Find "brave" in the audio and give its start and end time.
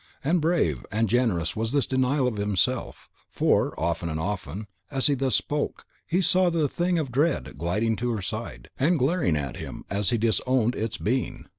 0.41-0.83